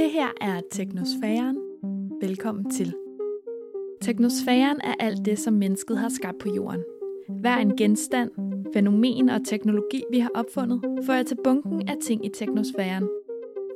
[0.00, 1.56] Det her er Teknosfæren.
[2.20, 2.94] Velkommen til.
[4.00, 6.80] Teknosfæren er alt det, som mennesket har skabt på jorden.
[7.40, 8.30] Hver en genstand,
[8.72, 13.08] fænomen og teknologi, vi har opfundet, fører til bunken af ting i teknosfæren.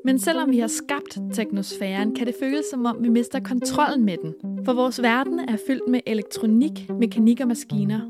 [0.04, 4.16] Men selvom vi har skabt teknosfæren, kan det føles som om, vi mister kontrollen med
[4.16, 4.34] den.
[4.64, 8.00] For vores verden er fyldt med elektronik, mekanik og maskiner.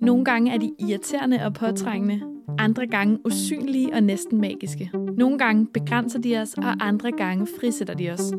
[0.00, 4.90] Nogle gange er de irriterende og påtrængende, andre gange usynlige og næsten magiske.
[5.16, 8.32] Nogle gange begrænser de os, og andre gange frisætter de os.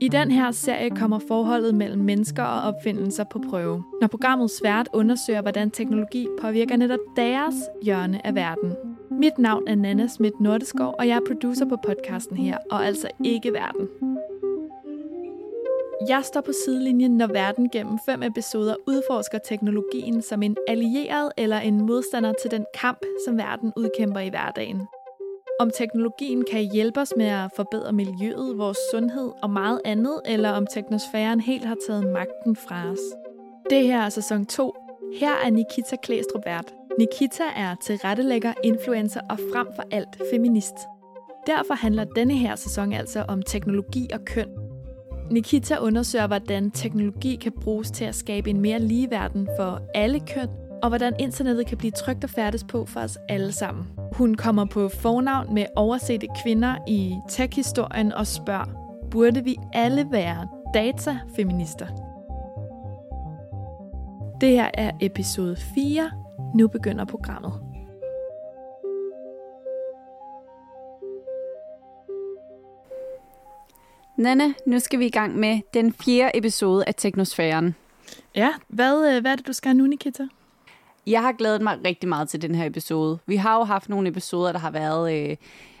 [0.00, 4.88] I den her serie kommer forholdet mellem mennesker og opfindelser på prøve, når programmet svært
[4.92, 8.72] undersøger, hvordan teknologi påvirker netop deres hjørne af verden.
[9.10, 13.08] Mit navn er Nana Schmidt Nordeskov, og jeg er producer på podcasten her, og altså
[13.24, 14.11] ikke verden.
[16.08, 21.58] Jeg står på sidelinjen, når verden gennem fem episoder udforsker teknologien som en allieret eller
[21.58, 24.80] en modstander til den kamp, som verden udkæmper i hverdagen.
[25.60, 30.50] Om teknologien kan hjælpe os med at forbedre miljøet, vores sundhed og meget andet, eller
[30.50, 33.00] om teknosfæren helt har taget magten fra os.
[33.70, 34.74] Det her er sæson 2.
[35.20, 36.74] Her er Nikita Klæstrup vært.
[36.98, 40.76] Nikita er tilrettelægger, influencer og frem for alt feminist.
[41.46, 44.61] Derfor handler denne her sæson altså om teknologi og køn.
[45.32, 50.20] Nikita undersøger, hvordan teknologi kan bruges til at skabe en mere lige verden for alle
[50.20, 50.48] køn,
[50.82, 53.84] og hvordan internettet kan blive trygt og færdes på for os alle sammen.
[54.12, 58.64] Hun kommer på fornavn med oversete kvinder i tech-historien og spørger,
[59.10, 61.86] burde vi alle være datafeminister?
[64.40, 66.10] Det her er episode 4.
[66.54, 67.71] Nu begynder programmet.
[74.22, 77.74] Nana, nu skal vi i gang med den fjerde episode af Teknosfæren.
[78.34, 80.26] Ja, hvad, øh, hvad er det, du skal nu, Nikita?
[81.06, 83.18] Jeg har glædet mig rigtig meget til den her episode.
[83.26, 85.36] Vi har jo haft nogle episoder, der har været øh,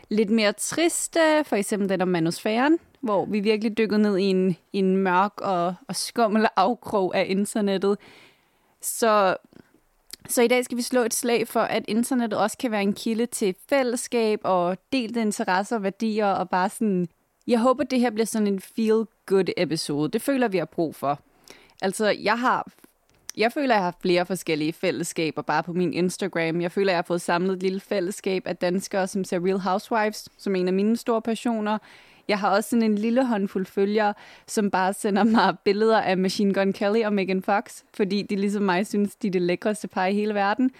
[0.08, 4.56] lidt mere triste, for eksempel den om manusfæren, hvor vi virkelig dykkede ned i en,
[4.72, 7.98] i en mørk og, og skummel afkrog af internettet.
[8.80, 9.36] Så,
[10.28, 12.94] så i dag skal vi slå et slag for, at internettet også kan være en
[12.94, 17.08] kilde til fællesskab og delte interesser og værdier, og bare sådan...
[17.46, 20.10] Jeg håber, det her bliver sådan en feel-good episode.
[20.10, 21.20] Det føler vi har brug for.
[21.82, 22.66] Altså, jeg har
[23.36, 26.60] jeg føler, jeg har flere forskellige fællesskaber bare på min Instagram.
[26.60, 30.28] Jeg føler, jeg har fået samlet et lille fællesskab af danskere, som ser Real Housewives,
[30.38, 31.78] som en af mine store passioner.
[32.28, 34.14] Jeg har også sådan en lille håndfuld følgere,
[34.46, 38.62] som bare sender mig billeder af Machine Gun Kelly og Megan Fox, fordi de ligesom
[38.62, 40.70] mig synes, de er det lækreste par i hele verden.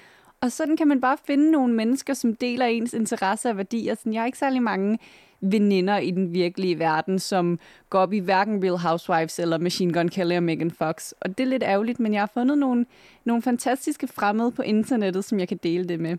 [0.41, 3.95] Og sådan kan man bare finde nogle mennesker, som deler ens interesser og værdier.
[3.95, 4.99] Sådan, jeg har ikke særlig mange
[5.43, 7.59] veninder i den virkelige verden, som
[7.91, 11.13] går op i hverken Real Housewives eller Machine Gun Kelly og Megan Fox.
[11.21, 12.87] Og det er lidt ærgerligt, men jeg har fundet nogle,
[13.25, 16.17] nogle fantastiske fremmede på internettet, som jeg kan dele det med.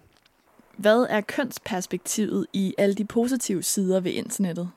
[0.78, 4.70] Hvad er kønsperspektivet i alle de positive sider ved internettet?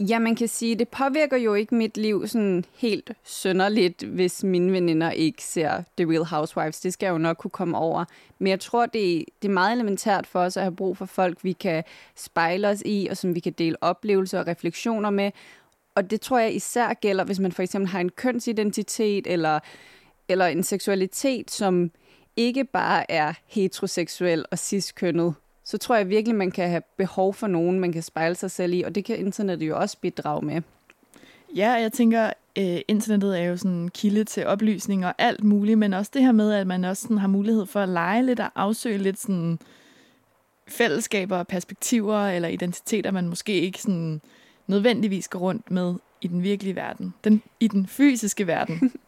[0.00, 4.72] Ja, man kan sige, det påvirker jo ikke mit liv sådan helt sønderligt, hvis mine
[4.72, 6.80] veninder ikke ser The Real Housewives.
[6.80, 8.04] Det skal jeg jo nok kunne komme over.
[8.38, 11.44] Men jeg tror, det, det er meget elementært for os at have brug for folk,
[11.44, 11.84] vi kan
[12.14, 15.30] spejle os i, og som vi kan dele oplevelser og refleksioner med.
[15.94, 19.60] Og det tror jeg især gælder, hvis man for eksempel har en kønsidentitet eller,
[20.28, 21.90] eller en seksualitet, som
[22.36, 25.34] ikke bare er heteroseksuel og ciskønnet,
[25.66, 28.72] så tror jeg virkelig, man kan have behov for nogen, man kan spejle sig selv
[28.72, 30.62] i, og det kan internettet jo også bidrage med.
[31.56, 35.78] Ja, jeg tænker, øh, internettet er jo sådan en kilde til oplysning og alt muligt,
[35.78, 38.40] men også det her med, at man også sådan har mulighed for at lege lidt
[38.40, 39.58] og afsøge lidt sådan
[40.68, 44.20] fællesskaber, perspektiver eller identiteter, man måske ikke sådan
[44.66, 48.92] nødvendigvis går rundt med i den virkelige verden, den, i den fysiske verden.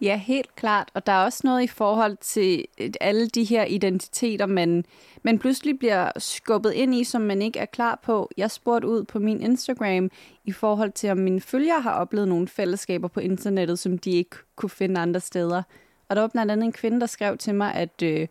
[0.00, 0.90] Ja, helt klart.
[0.94, 4.84] Og der er også noget i forhold til øh, alle de her identiteter, man,
[5.22, 8.30] man pludselig bliver skubbet ind i, som man ikke er klar på.
[8.36, 10.10] Jeg spurgte ud på min Instagram
[10.44, 14.36] i forhold til, om mine følgere har oplevet nogle fællesskaber på internettet, som de ikke
[14.56, 15.62] kunne finde andre steder.
[16.08, 18.28] Og der var blandt andet en kvinde, der skrev til mig, at øh,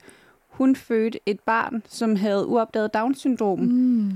[0.49, 3.59] hun fødte et barn, som havde uopdaget Down-syndrom.
[3.59, 4.11] Mm.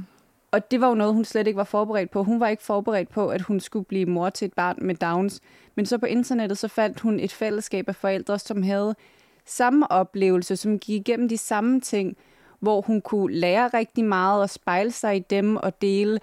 [0.51, 2.23] Og det var jo noget, hun slet ikke var forberedt på.
[2.23, 5.41] Hun var ikke forberedt på, at hun skulle blive mor til et barn med Downs.
[5.75, 8.95] Men så på internettet, så fandt hun et fællesskab af forældre, som havde
[9.45, 12.17] samme oplevelse, som gik igennem de samme ting,
[12.59, 16.19] hvor hun kunne lære rigtig meget og spejle sig i dem og dele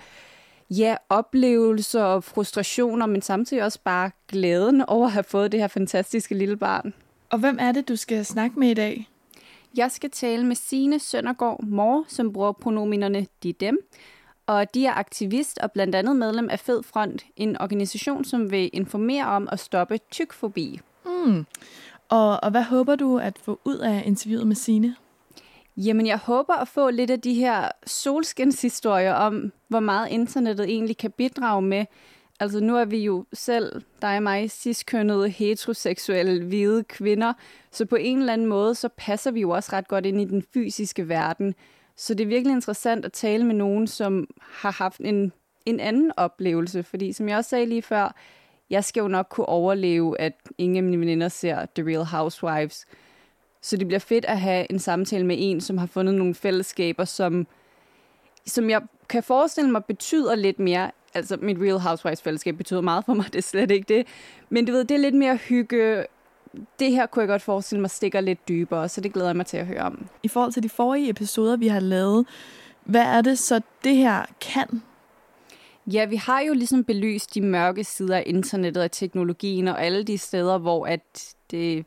[0.71, 5.69] ja, oplevelser og frustrationer, men samtidig også bare glæden over at have fået det her
[5.69, 6.95] fantastiske lille barn.
[7.31, 9.09] Og hvem er det, du skal snakke med i dag?
[9.77, 13.79] Jeg skal tale med Sine Søndergaard Mor, som bruger pronominerne de dem,
[14.47, 18.71] og de er aktivist og blandt andet medlem af Fed Front, en organisation, som vil
[18.73, 20.81] informere om at stoppe tykfobi.
[21.07, 21.47] Mm.
[22.09, 24.97] Og, og hvad håber du at få ud af interviewet med Sine?
[25.77, 30.97] Jamen, jeg håber at få lidt af de her solskinshistorier om, hvor meget internettet egentlig
[30.97, 31.87] kan bidrage med
[32.41, 37.33] Altså nu er vi jo selv, dig og mig, ciskønnede, heteroseksuelle, hvide kvinder,
[37.71, 40.25] så på en eller anden måde, så passer vi jo også ret godt ind i
[40.25, 41.55] den fysiske verden.
[41.97, 45.33] Så det er virkelig interessant at tale med nogen, som har haft en,
[45.67, 48.15] en anden oplevelse, fordi som jeg også sagde lige før,
[48.71, 52.87] jeg skal jo nok kunne overleve, at ingen af mine veninder ser The Real Housewives.
[53.63, 57.05] Så det bliver fedt at have en samtale med en, som har fundet nogle fællesskaber,
[57.05, 57.47] som,
[58.47, 60.91] som jeg kan forestille mig betyder lidt mere.
[61.15, 64.07] Altså, mit Real Housewives-fællesskab betyder meget for mig, det er slet ikke det.
[64.51, 66.05] Men du ved, det er lidt mere hygge.
[66.79, 69.47] Det her kunne jeg godt forestille mig stikker lidt dybere, så det glæder jeg mig
[69.47, 70.07] til at høre om.
[70.23, 72.27] I forhold til de forrige episoder, vi har lavet,
[72.85, 74.83] hvad er det så, det her kan?
[75.87, 80.05] Ja, vi har jo ligesom belyst de mørke sider af internettet og teknologien og alle
[80.05, 81.85] de steder, hvor at det,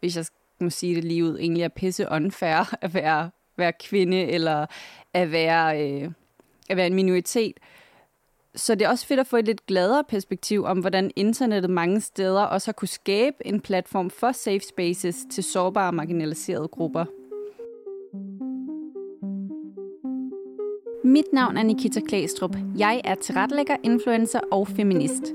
[0.00, 0.24] hvis jeg
[0.60, 4.66] må sige det lige ud, egentlig er pisse unfair at være, være kvinde eller
[5.12, 6.10] at være, øh,
[6.70, 7.60] at være en minoritet.
[8.56, 12.00] Så det er også fedt at få et lidt gladere perspektiv om, hvordan internettet mange
[12.00, 17.04] steder også har kunne skabe en platform for safe spaces til sårbare og marginaliserede grupper.
[21.06, 22.56] Mit navn er Nikita Klæstrup.
[22.78, 25.32] Jeg er tilrettelægger, influencer og feminist.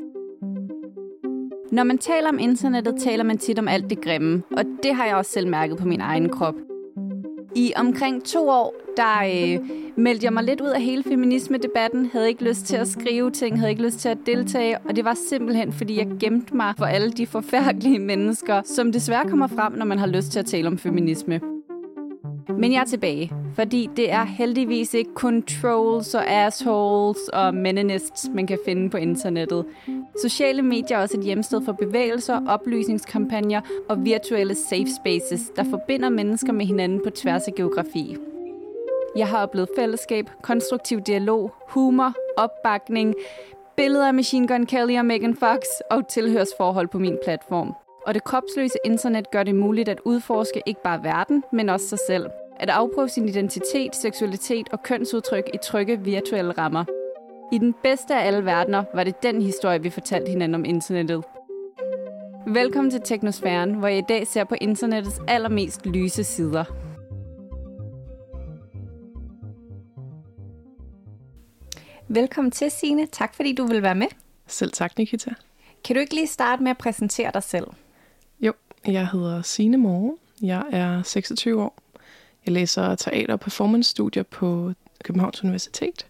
[1.71, 5.05] Når man taler om internettet, taler man tit om alt det grimme, og det har
[5.05, 6.68] jeg også selv mærket på min egen krop.
[7.55, 9.59] I omkring to år, der øh,
[9.95, 13.59] meldte jeg mig lidt ud af hele feminisme-debatten, havde ikke lyst til at skrive ting,
[13.59, 16.85] havde ikke lyst til at deltage, og det var simpelthen, fordi jeg gemte mig for
[16.85, 20.67] alle de forfærdelige mennesker, som desværre kommer frem, når man har lyst til at tale
[20.67, 21.41] om feminisme.
[22.59, 28.29] Men jeg er tilbage, fordi det er heldigvis ikke kun trolls og assholes og meninists,
[28.33, 29.65] man kan finde på internettet.
[30.21, 36.09] Sociale medier er også et hjemsted for bevægelser, oplysningskampagner og virtuelle safe spaces, der forbinder
[36.09, 38.17] mennesker med hinanden på tværs af geografi.
[39.15, 43.15] Jeg har oplevet fællesskab, konstruktiv dialog, humor, opbakning,
[43.77, 45.59] billeder af Machine Gun Kelly og Megan Fox
[45.91, 47.73] og tilhørsforhold på min platform.
[48.07, 51.99] Og det kropsløse internet gør det muligt at udforske ikke bare verden, men også sig
[52.07, 52.25] selv.
[52.59, 56.98] At afprøve sin identitet, seksualitet og kønsudtryk i trygge virtuelle rammer.
[57.51, 61.23] I den bedste af alle verdener var det den historie, vi fortalte hinanden om internettet.
[62.47, 66.63] Velkommen til Teknosfæren, hvor jeg i dag ser på internettets allermest lyse sider.
[72.07, 73.05] Velkommen til, Signe.
[73.05, 74.07] Tak fordi du vil være med.
[74.47, 75.31] Selv tak, Nikita.
[75.83, 77.67] Kan du ikke lige starte med at præsentere dig selv?
[78.39, 78.53] Jo,
[78.87, 80.17] jeg hedder Signe Morge.
[80.41, 81.77] Jeg er 26 år.
[82.45, 84.73] Jeg læser teater- og performance-studier på
[85.03, 86.07] Københavns Universitet.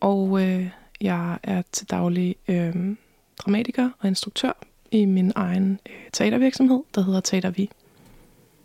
[0.00, 0.70] Og øh,
[1.00, 2.96] jeg er til daglig øh,
[3.38, 4.52] dramatiker og instruktør
[4.90, 7.70] i min egen øh, teatervirksomhed, der hedder Teater Vi.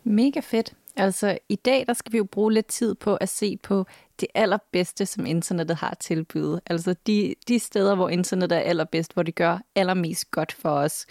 [0.04, 0.74] Mega fedt.
[0.96, 3.86] Altså, i dag der skal vi jo bruge lidt tid på at se på
[4.20, 6.60] det allerbedste, som internettet har tilbydet.
[6.66, 11.06] Altså de, de steder, hvor internettet er allerbedst, hvor det gør allermest godt for os.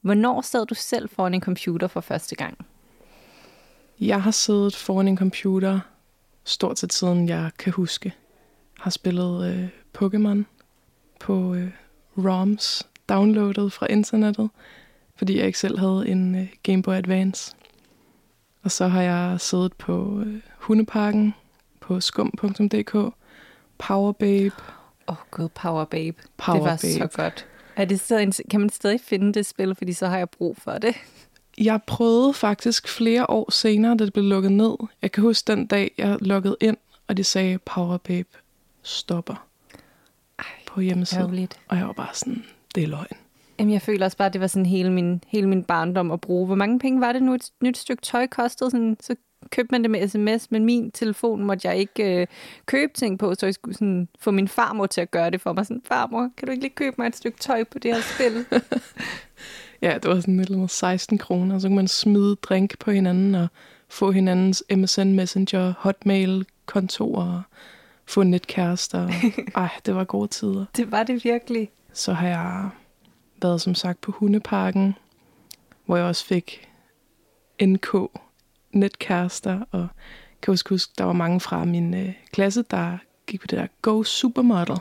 [0.00, 2.66] Hvornår sad du selv foran en computer for første gang?
[4.00, 5.80] Jeg har siddet foran en computer
[6.44, 8.14] stort set siden jeg kan huske.
[8.82, 9.68] Har spillet øh,
[9.98, 10.42] Pokémon
[11.20, 11.70] på øh,
[12.18, 14.50] ROMs downloadet fra internettet,
[15.16, 17.54] fordi jeg ikke selv havde en øh, Game Boy Advance.
[18.62, 21.34] Og så har jeg siddet på øh, Hundeparken
[21.80, 23.14] på skum.dk,
[23.78, 24.54] Power Babe.
[25.08, 26.16] Åh oh, gud, Power Babe.
[26.36, 27.10] Power det var Babe.
[27.10, 27.46] så godt.
[27.76, 30.72] Er det stadig, kan man stadig finde det spil, fordi så har jeg brug for
[30.72, 30.94] det?
[31.58, 34.74] Jeg prøvede faktisk flere år senere, da det blev lukket ned.
[35.02, 36.76] Jeg kan huske den dag, jeg lukkede ind,
[37.08, 38.28] og de sagde, Power Babe
[38.82, 39.46] stopper
[40.38, 41.22] Ej, på hjemmesiden.
[41.22, 41.60] Ærgerligt.
[41.68, 43.16] Og jeg var bare sådan, det er løgn.
[43.58, 46.20] Jamen, jeg føler også bare, at det var sådan hele min, hele min barndom at
[46.20, 46.46] bruge.
[46.46, 48.70] Hvor mange penge var det nu, et nyt stykke tøj kostede?
[48.70, 49.16] Sådan, så
[49.50, 52.26] købte man det med sms, men min telefon måtte jeg ikke øh,
[52.66, 55.52] købe ting på, så jeg skulle sådan få min farmor til at gøre det for
[55.52, 55.66] mig.
[55.66, 58.44] Sådan, farmor, kan du ikke lige købe mig et stykke tøj på det her spil?
[59.82, 62.90] Ja, det var sådan et eller andet 16 kroner, så kunne man smide drink på
[62.90, 63.48] hinanden og
[63.88, 67.42] få hinandens MSN Messenger, Hotmail, kontor og
[68.06, 69.08] få netkærester.
[69.54, 70.64] Ej, det var gode tider.
[70.76, 71.70] det var det virkelig.
[71.92, 72.70] Så har jeg
[73.42, 74.94] været som sagt på Hundeparken,
[75.86, 76.68] hvor jeg også fik
[77.62, 77.96] NK
[78.72, 79.88] netkærester, og
[80.42, 83.66] kan også huske, der var mange fra min øh, klasse, der gik på det der
[83.82, 84.72] Go Supermodel.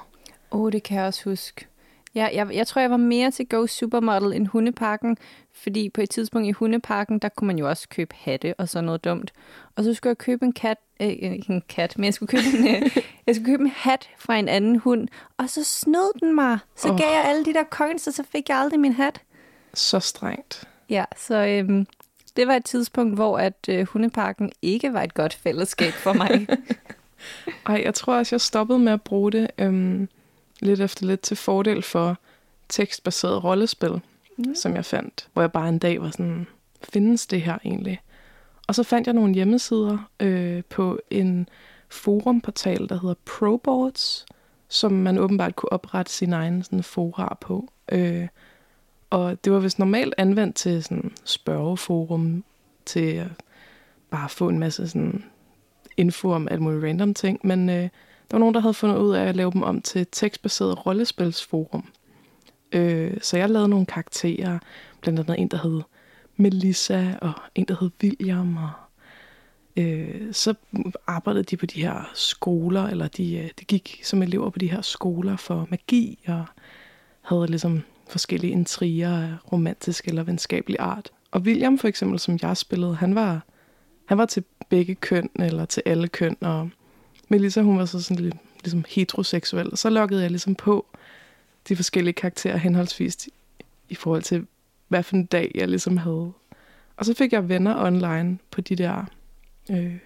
[0.52, 1.68] Åh, oh, det kan jeg også huske.
[2.16, 5.18] Ja, jeg, jeg tror, jeg var mere til Go Supermodel end Hundeparken,
[5.54, 8.86] fordi på et tidspunkt i Hundeparken, der kunne man jo også købe hatte og sådan
[8.86, 9.34] noget dumt.
[9.76, 12.58] Og så skulle jeg købe en kat, øh, ikke en kat, men jeg skulle købe
[12.58, 12.92] en, øh,
[13.28, 16.60] jeg skulle købe en hat fra en anden hund, og så snød den mig.
[16.76, 16.98] Så oh.
[16.98, 19.22] gav jeg alle de der coins, og så fik jeg aldrig min hat.
[19.74, 20.68] Så strengt.
[20.90, 21.88] Ja, så øhm,
[22.36, 26.48] det var et tidspunkt, hvor at øh, Hundeparken ikke var et godt fællesskab for mig.
[27.68, 30.10] Ej, jeg tror også, jeg stoppede med at bruge det øhm,
[30.60, 32.18] lidt efter lidt til fordel for
[32.70, 34.02] tekstbaseret rollespil,
[34.38, 34.56] mm.
[34.56, 36.48] som jeg fandt, hvor jeg bare en dag var sådan,
[36.84, 38.02] findes det her egentlig?
[38.68, 41.50] Og så fandt jeg nogle hjemmesider øh, på en
[41.92, 44.26] forumportal, der hedder Proboards,
[44.68, 47.70] som man åbenbart kunne oprette sin egen sådan, fora på.
[47.92, 48.28] Øh,
[49.10, 52.44] og det var vist normalt anvendt til sådan spørgeforum,
[52.86, 53.28] til at
[54.10, 55.24] bare få en masse sådan
[55.98, 57.90] info om alt muligt random ting, men øh, der
[58.32, 61.88] var nogen, der havde fundet ud af at lave dem om til tekstbaseret rollespilsforum.
[62.72, 64.60] Øh, så jeg lavede nogle karakterer,
[65.02, 65.82] blandt andet en, der hed
[66.36, 68.72] Melissa, og en, der hed William, og
[69.78, 70.54] øh, så
[71.08, 74.72] arbejdede de på de her skoler, eller de, øh, de gik som elever på de
[74.72, 76.46] her skoler for magi, og
[77.22, 81.12] havde ligesom forskellige intriger af romantisk eller venskabelig art.
[81.32, 83.44] Og William for eksempel, som jeg spillede, han var,
[84.06, 86.70] han var til begge køn, eller til alle køn, og
[87.30, 89.78] Melissa, hun var så sådan lidt ligesom heteroseksuel.
[89.78, 90.86] Så lukkede jeg ligesom på
[91.70, 93.30] de forskellige karakterer henholdsvis
[93.90, 94.48] i forhold til,
[94.88, 96.32] hvad for en dag jeg ligesom havde.
[96.98, 99.06] Og så fik jeg venner online på de der
[99.70, 99.98] øh,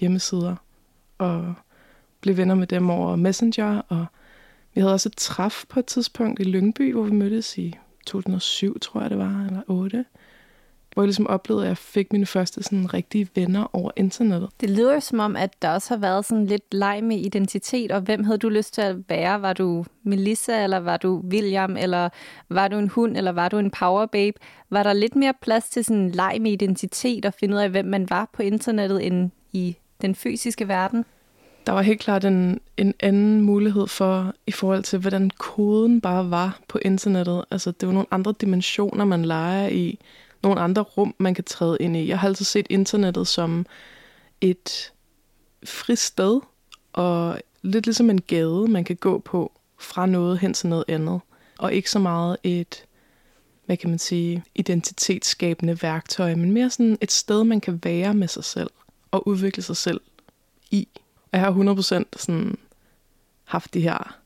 [0.00, 0.56] hjemmesider,
[1.18, 1.54] og
[2.20, 4.06] blev venner med dem over Messenger, og
[4.74, 8.78] vi havde også et træf på et tidspunkt i Lyngby, hvor vi mødtes i 2007,
[8.80, 10.04] tror jeg det var, eller 8
[10.94, 14.50] hvor jeg ligesom oplevede, at jeg fik mine første sådan rigtige venner over internettet.
[14.60, 17.92] Det lyder jo som om, at der også har været sådan lidt leg med identitet,
[17.92, 19.42] og hvem havde du lyst til at være?
[19.42, 22.08] Var du Melissa, eller var du William, eller
[22.48, 24.38] var du en hund, eller var du en power babe?
[24.70, 27.84] Var der lidt mere plads til sådan leg med identitet og finde ud af, hvem
[27.84, 31.04] man var på internettet, end i den fysiske verden?
[31.66, 36.30] Der var helt klart en, en anden mulighed for, i forhold til, hvordan koden bare
[36.30, 37.44] var på internettet.
[37.50, 39.98] Altså, det var nogle andre dimensioner, man leger i
[40.42, 42.08] nogle andre rum, man kan træde ind i.
[42.08, 43.66] Jeg har altid set internettet som
[44.40, 44.92] et
[45.64, 46.40] fristed,
[46.92, 51.20] og lidt ligesom en gade, man kan gå på fra noget hen til noget andet.
[51.58, 52.84] Og ikke så meget et,
[53.66, 58.28] hvad kan man sige, identitetsskabende værktøj, men mere sådan et sted, man kan være med
[58.28, 58.70] sig selv
[59.10, 60.00] og udvikle sig selv
[60.70, 60.88] i.
[61.32, 61.52] Og jeg har
[62.02, 62.58] 100% sådan
[63.44, 64.18] haft de her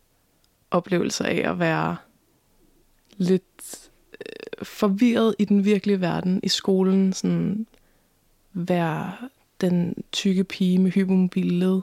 [0.71, 1.97] oplevelser af at være
[3.17, 3.86] lidt
[4.63, 7.67] forvirret i den virkelige verden, i skolen, sådan
[8.53, 9.13] være
[9.61, 11.81] den tykke pige med hypermobil led,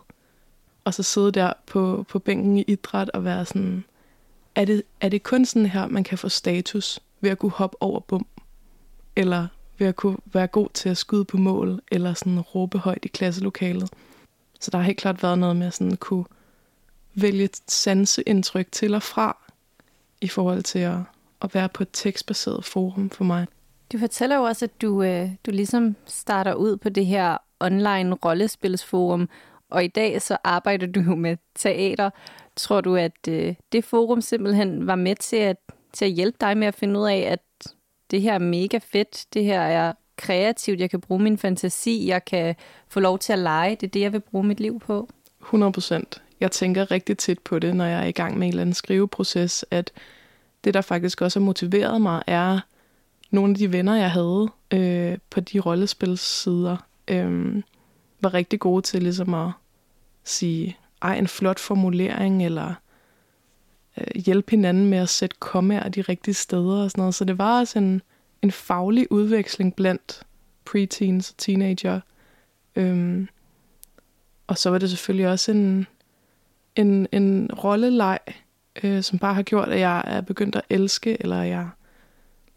[0.83, 3.83] og så sidde der på, på bænken i idræt og være sådan,
[4.55, 7.77] er det, er det kun sådan her, man kan få status ved at kunne hoppe
[7.81, 8.25] over bum?
[9.15, 9.47] Eller
[9.77, 13.07] ved at kunne være god til at skyde på mål, eller sådan råbe højt i
[13.07, 13.89] klasselokalet?
[14.59, 16.25] Så der har helt klart været noget med at sådan kunne
[17.15, 19.37] vælge sanseindtryk til og fra,
[20.21, 20.97] i forhold til at,
[21.43, 23.47] at være på et tekstbaseret forum for mig.
[23.93, 28.13] Du fortæller jo også, at du, øh, du ligesom starter ud på det her online
[28.13, 29.29] rollespilsforum,
[29.69, 32.09] og i dag så arbejder du jo med teater.
[32.55, 35.57] Tror du, at øh, det forum simpelthen var med til at,
[35.93, 37.39] til at hjælpe dig med at finde ud af, at
[38.11, 42.25] det her er mega fedt, det her er kreativt, jeg kan bruge min fantasi, jeg
[42.25, 42.55] kan
[42.87, 45.09] få lov til at lege, det er det, jeg vil bruge mit liv på?
[45.41, 46.21] 100 procent.
[46.39, 48.73] Jeg tænker rigtig tit på det, når jeg er i gang med en eller anden
[48.73, 49.91] skriveproces, at
[50.63, 52.59] det, der faktisk også har motiveret mig, er
[53.31, 56.77] nogle af de venner, jeg havde øh, på de rollespilsider,
[57.07, 57.63] øh,
[58.21, 59.51] var rigtig gode til ligesom at
[60.23, 62.73] sige, ej, en flot formulering, eller
[63.97, 67.15] øh, hjælpe hinanden med at sætte kommaer de rigtige steder og sådan noget.
[67.15, 68.01] Så det var også en,
[68.41, 70.23] en faglig udveksling blandt
[70.65, 71.99] preteens og teenager.
[72.75, 73.27] Øhm,
[74.47, 75.87] og så var det selvfølgelig også en,
[76.75, 78.19] en, en rolleleg,
[78.83, 81.69] øh, som bare har gjort, at jeg er begyndt at elske, eller jeg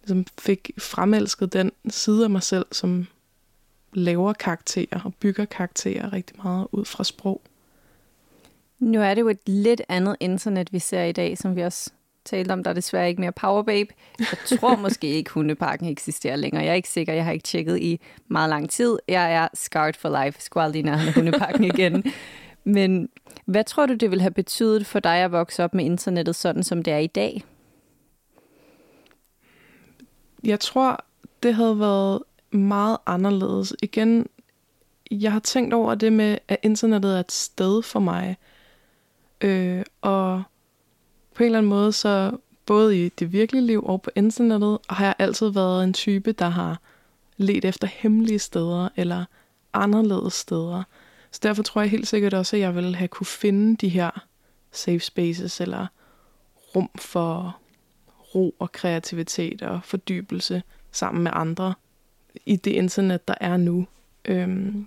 [0.02, 3.06] ligesom fik fremelsket den side af mig selv, som
[3.92, 7.42] laver karakterer og bygger karakterer rigtig meget ud fra sprog.
[8.78, 11.90] Nu er det jo et lidt andet internet, vi ser i dag, som vi også
[12.25, 12.62] talte om.
[12.62, 13.94] Der er desværre ikke mere Power Babe.
[14.18, 16.64] Jeg tror måske ikke, hundeparken eksisterer længere.
[16.64, 17.12] Jeg er ikke sikker.
[17.12, 18.99] Jeg har ikke tjekket i meget lang tid.
[19.08, 20.42] Jeg er scarred for life.
[20.42, 22.04] Skulle aldrig hundeparken igen.
[22.66, 23.08] Men
[23.44, 26.62] hvad tror du, det vil have betydet for dig at vokse op med internettet, sådan
[26.62, 27.44] som det er i dag?
[30.44, 31.04] Jeg tror,
[31.42, 33.75] det havde været meget anderledes.
[33.82, 34.26] Igen,
[35.11, 38.37] jeg har tænkt over det med, at internettet er et sted for mig.
[39.40, 40.42] Øh, og
[41.35, 45.04] på en eller anden måde, så både i det virkelige liv og på internettet, har
[45.04, 46.80] jeg altid været en type, der har
[47.37, 49.25] let efter hemmelige steder eller
[49.73, 50.82] anderledes steder.
[51.37, 54.26] Så derfor tror jeg helt sikkert også, at jeg vil have kunne finde de her
[54.73, 55.87] safe spaces, eller
[56.76, 57.57] rum for
[58.35, 60.62] ro og kreativitet og fordybelse
[60.93, 61.75] sammen med andre
[62.47, 63.87] i det internet, der er nu.
[64.25, 64.87] Øhm,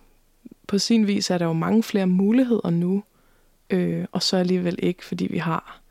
[0.67, 3.03] på sin vis er der jo mange flere muligheder nu,
[3.69, 5.81] øh, og så alligevel ikke, fordi vi har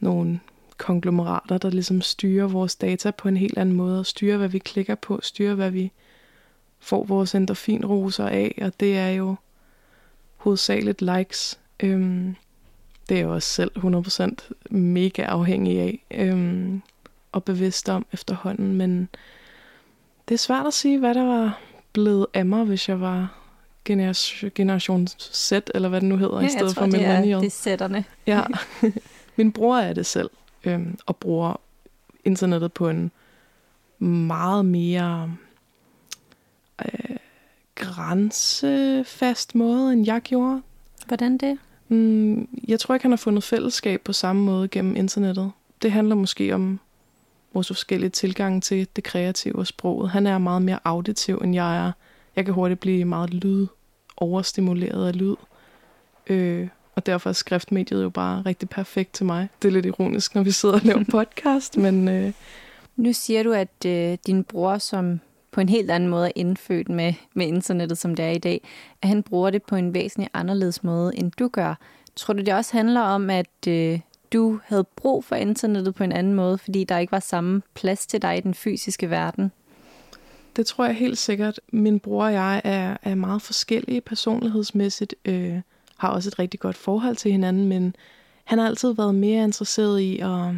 [0.00, 0.40] nogle
[0.76, 4.58] konglomerater, der ligesom styrer vores data på en helt anden måde, og styrer, hvad vi
[4.58, 5.92] klikker på, styrer, hvad vi
[6.78, 9.36] får vores endorfinroser af, og det er jo
[10.44, 11.58] hovedsageligt likes.
[11.80, 12.36] Øhm,
[13.08, 16.82] det er jeg også selv 100% mega afhængig af øhm,
[17.32, 19.08] og bevidst om efterhånden, men
[20.28, 21.60] det er svært at sige, hvad der var
[21.92, 23.38] blevet af mig, hvis jeg var
[24.54, 27.22] generation Z, eller hvad det nu hedder, ja, i stedet tror, for millennial.
[27.24, 28.04] det er, det er sætterne.
[28.26, 28.42] Ja,
[29.36, 30.30] min bror er det selv,
[30.64, 31.60] øhm, og bruger
[32.24, 33.10] internettet på en
[33.98, 35.36] meget mere
[36.84, 37.16] øh,
[37.74, 40.62] grænsefast måde, end jeg gjorde.
[41.06, 41.58] Hvordan det?
[41.88, 45.52] Mm, jeg tror ikke, han har fundet fællesskab på samme måde gennem internettet.
[45.82, 46.80] Det handler måske om
[47.54, 50.10] vores forskellige tilgange til det kreative og sproget.
[50.10, 51.92] Han er meget mere auditiv, end jeg er.
[52.36, 53.66] Jeg kan hurtigt blive meget lyd
[54.16, 55.36] overstimuleret af lyd.
[56.26, 59.48] Øh, og derfor er skriftmediet jo bare rigtig perfekt til mig.
[59.62, 62.08] Det er lidt ironisk, når vi sidder og laver podcast, men...
[62.08, 62.32] Øh...
[62.96, 65.20] Nu siger du, at øh, din bror, som
[65.54, 68.68] på en helt anden måde er indfødt med, med internettet, som det er i dag,
[69.02, 71.74] at han bruger det på en væsentlig anderledes måde, end du gør.
[72.16, 74.00] Tror du, det også handler om, at øh,
[74.32, 78.06] du havde brug for internettet på en anden måde, fordi der ikke var samme plads
[78.06, 79.52] til dig i den fysiske verden?
[80.56, 81.60] Det tror jeg helt sikkert.
[81.72, 85.60] Min bror og jeg er, er meget forskellige personlighedsmæssigt, øh,
[85.96, 87.96] har også et rigtig godt forhold til hinanden, men
[88.44, 90.54] han har altid været mere interesseret i at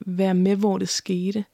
[0.00, 1.44] være med, hvor det skete.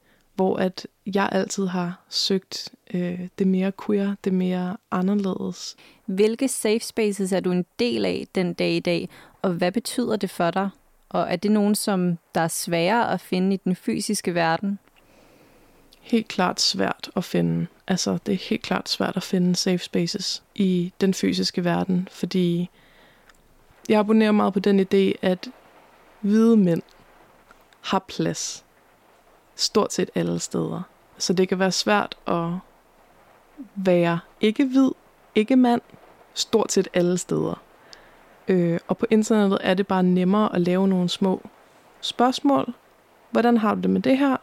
[0.43, 5.77] Hvor at jeg altid har søgt øh, det mere queer, det mere anderledes.
[6.07, 9.09] Hvilke safe spaces er du en del af den dag i dag,
[9.43, 10.71] og hvad betyder det for dig?
[11.09, 14.79] Og er det nogen, som der er sværere at finde i den fysiske verden?
[16.01, 17.67] Helt klart svært at finde.
[17.89, 22.71] Altså, det er helt klart svært at finde safe spaces i den fysiske verden, fordi
[23.89, 25.51] jeg abonnerer meget på den idé, at
[26.21, 26.83] hvide mænd
[27.81, 28.65] har plads
[29.57, 30.83] stort set alle steder.
[31.19, 32.49] Så det kan være svært at
[33.75, 34.91] være ikke hvid,
[35.35, 35.81] ikke mand,
[36.35, 37.63] stort set alle steder.
[38.49, 41.43] Øh, og på internettet er det bare nemmere at lave nogle små
[42.01, 42.75] spørgsmål.
[43.31, 44.37] Hvordan har du det med det her?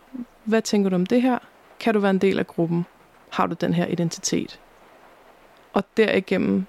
[0.43, 1.39] Hvad tænker du om det her?
[1.79, 2.85] Kan du være en del af gruppen?
[3.29, 4.59] Har du den her identitet?
[5.73, 6.65] Og derigennem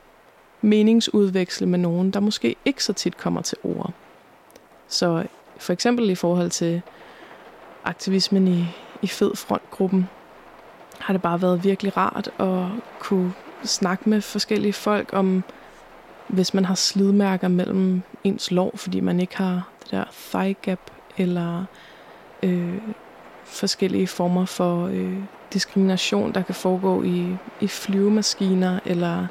[0.61, 3.93] meningsudveksle med nogen, der måske ikke så tit kommer til ord.
[4.89, 5.27] Så
[5.59, 6.83] for eksempel i forhold til
[7.85, 8.67] aktivismen i,
[9.03, 10.09] i Fed Front-gruppen,
[10.99, 12.67] har det bare været virkelig rart at
[12.99, 13.33] kunne
[13.65, 15.45] snakke med forskellige folk om,
[16.29, 20.81] hvis man har slidmærker mellem ens lov, fordi man ikke har det der thigh gap,
[21.19, 21.65] eller
[22.43, 22.79] øh,
[23.45, 25.17] forskellige former for øh,
[25.53, 29.27] diskrimination, der kan foregå i, i flyvemaskiner, eller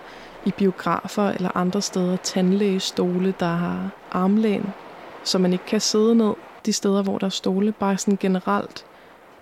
[0.46, 4.66] i biografer, eller andre steder, tandlægestole, der har armlæn,
[5.24, 6.34] så man ikke kan sidde ned
[6.66, 8.86] de steder, hvor der er stole, bare sådan generelt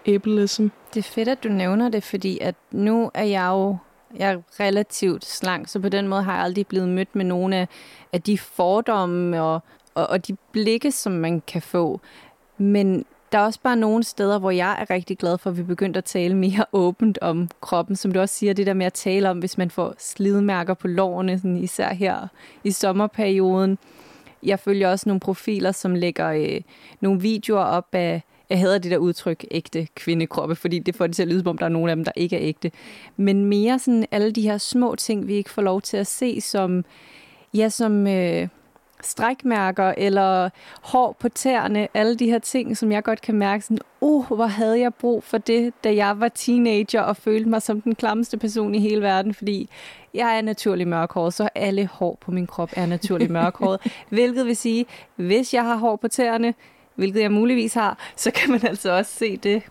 [0.07, 0.67] ableism.
[0.93, 3.77] Det er fedt, at du nævner det, fordi at nu er jeg jo
[4.15, 7.55] jeg er relativt slank, så på den måde har jeg aldrig blevet mødt med nogle
[7.55, 7.67] af,
[8.13, 9.59] af de fordomme og,
[9.95, 12.01] og, og de blikke, som man kan få.
[12.57, 15.63] Men der er også bare nogle steder, hvor jeg er rigtig glad for, at vi
[15.63, 17.95] begyndte at tale mere åbent om kroppen.
[17.95, 20.87] Som du også siger, det der med at tale om, hvis man får slidmærker på
[20.87, 22.27] lårene, sådan især her
[22.63, 23.77] i sommerperioden.
[24.43, 26.61] Jeg følger også nogle profiler, som lægger øh,
[27.01, 31.15] nogle videoer op af, jeg hader det der udtryk, ægte kvindekroppe, fordi det får det
[31.15, 32.71] til at lyde, som om der er nogle af dem, der ikke er ægte.
[33.17, 36.41] Men mere sådan alle de her små ting, vi ikke får lov til at se,
[36.41, 36.85] som,
[37.53, 38.47] ja, som øh,
[39.01, 40.49] strækmærker eller
[40.81, 44.45] hår på tæerne, alle de her ting, som jeg godt kan mærke sådan, uh, hvor
[44.45, 48.37] havde jeg brug for det, da jeg var teenager og følte mig som den klammeste
[48.37, 49.69] person i hele verden, fordi
[50.17, 54.55] jeg er naturlig mørkhåret, så alle hår på min krop er naturlig mørkhåret, hvilket vil
[54.55, 56.53] sige, hvis jeg har hår på tæerne,
[56.95, 59.61] hvilket jeg muligvis har, så kan man altså også se det.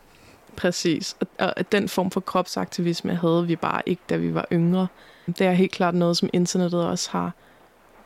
[0.56, 1.16] Præcis.
[1.38, 4.86] Og den form for kropsaktivisme havde vi bare ikke, da vi var yngre.
[5.26, 7.32] Det er helt klart noget, som internettet også har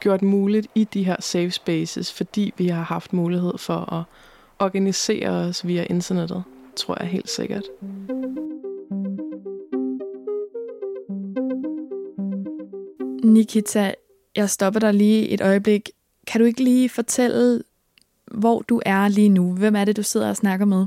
[0.00, 4.02] gjort muligt i de her safe spaces, fordi vi har haft mulighed for at
[4.58, 6.42] organisere os via internettet,
[6.76, 7.62] tror jeg helt sikkert.
[13.24, 13.94] Nikita,
[14.36, 15.90] jeg stopper dig lige et øjeblik.
[16.26, 17.62] Kan du ikke lige fortælle,
[18.30, 19.52] hvor du er lige nu?
[19.52, 20.86] Hvem er det, du sidder og snakker med?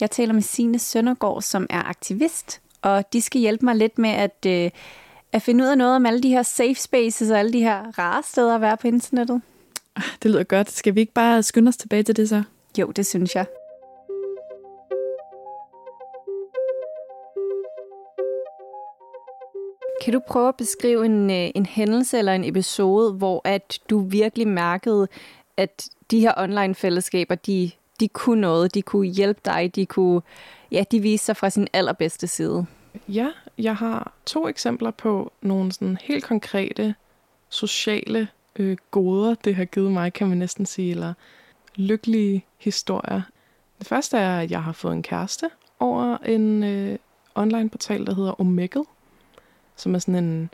[0.00, 4.10] Jeg taler med Sine Søndergaard, som er aktivist, og de skal hjælpe mig lidt med
[4.10, 4.70] at, øh,
[5.32, 7.98] at finde ud af noget om alle de her safe spaces og alle de her
[7.98, 9.42] rare steder at være på internettet.
[10.22, 10.70] Det lyder godt.
[10.70, 12.42] Skal vi ikke bare skynde os tilbage til det så?
[12.78, 13.46] Jo, det synes jeg.
[20.00, 23.98] Kan du prøve at beskrive en, øh, en hændelse eller en episode, hvor at du
[23.98, 25.08] virkelig mærkede,
[25.56, 30.22] at de her online-fællesskaber, de, de kunne noget, de kunne hjælpe dig, de kunne,
[30.72, 32.66] ja, de viste sig fra sin allerbedste side.
[33.08, 36.94] Ja, jeg har to eksempler på nogle sådan helt konkrete
[37.48, 41.14] sociale øh, goder, det har givet mig, kan man næsten sige, eller
[41.76, 43.22] lykkelige historier.
[43.78, 46.98] Det første er, at jeg har fået en kæreste over en øh,
[47.34, 48.84] online portal, der hedder Omegle,
[49.80, 50.50] som er sådan en,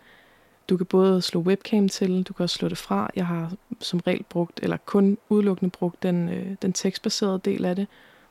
[0.69, 3.11] du kan både slå webcam til, du kan også slå det fra.
[3.17, 7.77] Jeg har som regel brugt, eller kun udelukkende brugt den, øh, den tekstbaserede del af
[7.77, 7.87] det,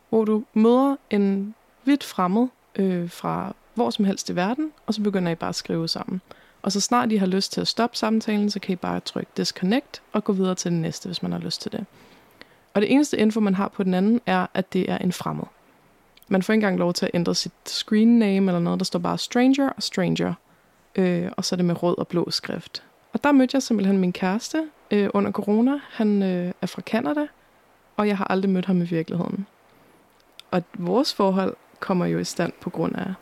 [0.10, 1.56] hvor du møder en
[1.86, 5.56] vidt fremmed øh, fra hvor som helst i verden, og så begynder I bare at
[5.56, 6.22] skrive sammen.
[6.62, 9.32] Og så snart I har lyst til at stoppe samtalen, så kan I bare trykke
[9.38, 11.86] disconnect og gå videre til den næste, hvis man har lyst til det.
[12.74, 15.44] Og det eneste info, man har på den anden, er, at det er en fremmed.
[16.28, 18.80] Man får ikke engang lov til at ændre sit screen name eller noget.
[18.80, 20.34] Der står bare stranger og stranger.
[20.96, 22.84] Øh, og så er det med rød og blå skrift.
[23.14, 25.80] Og der mødte jeg simpelthen min kæreste øh, under corona.
[25.90, 27.28] Han øh, er fra Canada,
[27.98, 29.48] og jeg har aldrig mødt ham i virkeligheden.
[30.52, 33.14] Og vores forhold kommer jo i stand på grund af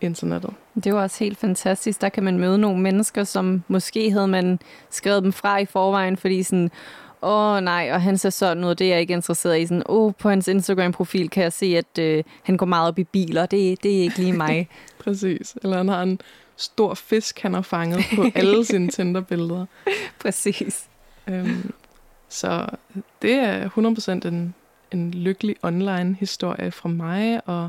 [0.00, 0.50] internettet.
[0.74, 2.00] Det er jo også helt fantastisk.
[2.00, 4.58] Der kan man møde nogle mennesker, som måske havde man
[4.90, 6.70] skrevet dem fra i forvejen, fordi sådan,
[7.22, 9.66] åh oh, nej, og han ser sådan ud, det er jeg ikke interesseret i.
[9.66, 13.04] Sådan, oh, på hans Instagram-profil kan jeg se, at øh, han går meget op i
[13.04, 13.46] biler.
[13.46, 14.68] Det, det er ikke lige mig.
[15.04, 15.56] Præcis.
[15.62, 16.20] Eller han har en
[16.58, 19.66] stor fisk, han har fanget på alle sine Tinder-billeder.
[20.20, 20.88] Præcis.
[21.26, 21.72] Øhm,
[22.28, 22.66] så
[23.22, 23.68] det er
[24.24, 24.54] 100% en,
[24.92, 27.68] en lykkelig online-historie fra mig, og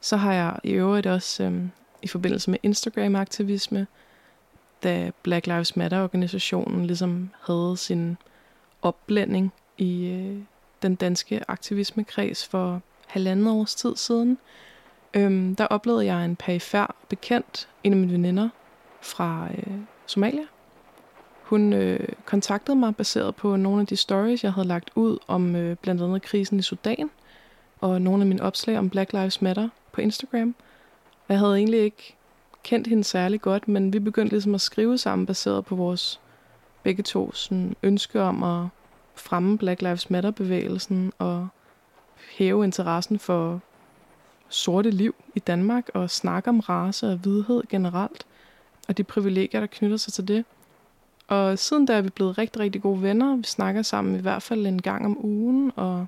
[0.00, 1.70] så har jeg i øvrigt også øhm,
[2.02, 3.86] i forbindelse med Instagram-aktivisme,
[4.82, 8.16] da Black Lives Matter-organisationen ligesom havde sin
[8.82, 10.38] opblanding i øh,
[10.82, 14.38] den danske aktivismekreds for halvandet års tid siden,
[15.14, 18.48] øhm, der oplevede jeg en perifær bekendt, en af mine veninder
[19.00, 20.44] fra øh, Somalia.
[21.42, 25.56] Hun øh, kontaktede mig baseret på nogle af de stories, jeg havde lagt ud om
[25.56, 27.10] øh, blandt andet krisen i Sudan,
[27.80, 30.54] og nogle af mine opslag om Black Lives Matter på Instagram.
[31.28, 32.16] Jeg havde egentlig ikke
[32.62, 36.20] kendt hende særlig godt, men vi begyndte ligesom at skrive sammen baseret på vores
[36.82, 38.66] begge to sådan, ønske om at
[39.14, 41.48] fremme Black Lives Matter-bevægelsen og
[42.36, 43.60] hæve interessen for
[44.52, 48.26] sorte liv i Danmark og snakke om race og hvidhed generelt
[48.88, 50.44] og de privilegier, der knytter sig til det.
[51.28, 53.36] Og siden da er vi blevet rigtig, rigtig gode venner.
[53.36, 56.06] Vi snakker sammen i hvert fald en gang om ugen, og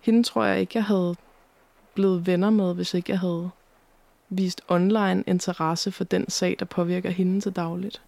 [0.00, 1.14] hende tror jeg ikke, jeg havde
[1.94, 3.50] blevet venner med, hvis ikke jeg havde
[4.28, 8.02] vist online interesse for den sag, der påvirker hende til dagligt.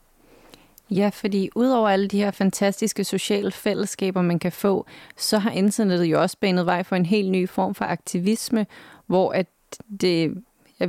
[0.90, 6.04] Ja, fordi udover alle de her fantastiske sociale fællesskaber, man kan få, så har internettet
[6.04, 8.66] jo også banet vej for en helt ny form for aktivisme,
[9.08, 9.46] hvor at
[10.00, 10.42] det,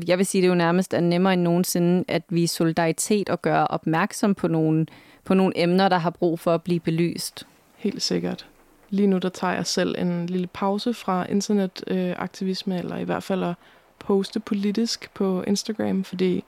[0.07, 3.67] jeg vil sige, det jo nærmest er nemmere end nogensinde at vi solidaritet og gøre
[3.67, 4.85] opmærksom på nogle,
[5.23, 7.47] på nogle emner, der har brug for at blive belyst.
[7.75, 8.47] Helt sikkert.
[8.89, 13.23] Lige nu der tager jeg selv en lille pause fra internetaktivisme, øh, eller i hvert
[13.23, 13.55] fald at
[13.99, 16.43] poste politisk på Instagram, fordi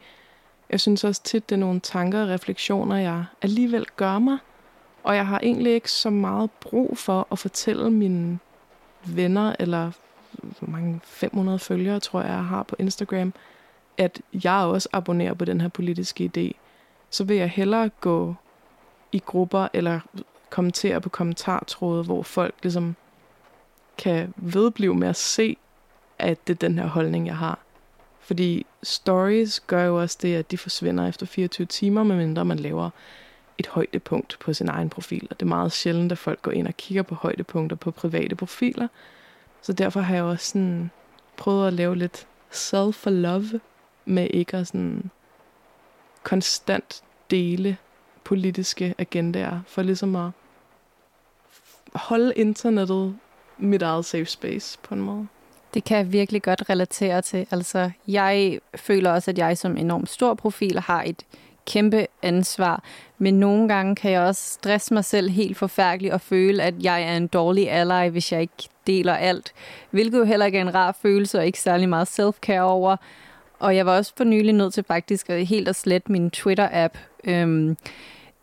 [0.69, 4.38] jeg synes også tit, det er nogle tanker og refleksioner, jeg alligevel gør mig.
[5.03, 8.39] Og jeg har egentlig ikke så meget brug for at fortælle mine
[9.05, 9.91] venner, eller
[10.34, 13.34] hvor mange 500 følgere, tror jeg, jeg har på Instagram,
[13.98, 16.58] at jeg også abonnerer på den her politiske idé.
[17.10, 18.36] Så vil jeg hellere gå
[19.12, 20.00] i grupper, eller
[20.50, 22.96] kommentere på kommentartråde, hvor folk ligesom
[23.98, 25.58] kan vedblive med at se,
[26.20, 27.60] at det er den her holdning, jeg har.
[28.20, 32.89] Fordi stories gør jo også det, at de forsvinder efter 24 timer, medmindre man laver
[33.58, 35.28] et højdepunkt på sin egen profil.
[35.30, 38.36] Og det er meget sjældent, at folk går ind og kigger på højdepunkter på private
[38.36, 38.88] profiler.
[39.62, 40.91] Så derfor har jeg også sådan
[41.38, 43.60] prøvet at lave lidt self for love
[44.06, 45.10] med ikke at sådan
[46.24, 47.78] konstant dele
[48.24, 50.30] politiske agendaer, for ligesom at
[51.93, 53.17] holde internettet
[53.58, 55.28] mit eget safe space på en måde.
[55.74, 57.47] Det kan jeg virkelig godt relatere til.
[57.52, 61.24] Altså, jeg føler også, at jeg som enormt stor profil har et
[61.65, 62.84] kæmpe ansvar,
[63.17, 67.04] men nogle gange kan jeg også stresse mig selv helt forfærdeligt og føle, at jeg
[67.04, 68.54] er en dårlig ally, hvis jeg ikke
[68.88, 69.54] deler alt,
[69.91, 72.96] hvilket jo heller ikke er en rar følelse og ikke særlig meget self-care over.
[73.60, 76.98] Og jeg var også for nylig nødt til faktisk at helt at slette min Twitter-app.
[77.24, 77.78] Øhm,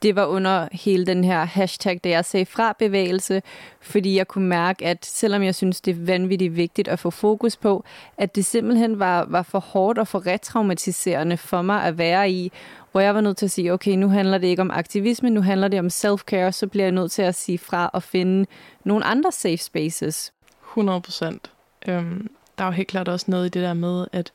[0.03, 3.43] det var under hele den her hashtag, der jeg sagde fra bevægelse,
[3.81, 7.57] fordi jeg kunne mærke, at selvom jeg synes, det er vanvittigt vigtigt at få fokus
[7.57, 7.85] på,
[8.19, 12.53] at det simpelthen var, var for hårdt og for retraumatiserende for mig at være i,
[12.93, 15.41] hvor jeg var nødt til at sige, okay, nu handler det ikke om aktivisme, nu
[15.41, 18.47] handler det om self-care, så bliver jeg nødt til at sige fra og finde
[18.85, 20.33] nogle andre safe spaces.
[20.69, 21.51] 100 procent.
[21.89, 24.33] Øhm, der er jo helt klart også noget i det der med, at